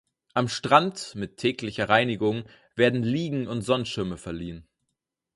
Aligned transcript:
Am 0.33 0.47
Strand, 0.47 1.13
mit 1.13 1.37
täglicher 1.37 1.87
Reinigung, 1.87 2.45
werden 2.75 3.03
Liegen 3.03 3.45
und 3.45 3.61
Sonnenschirme 3.61 4.17
verliehen. 4.17 4.67